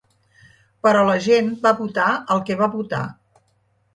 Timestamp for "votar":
1.83-2.07, 2.79-3.05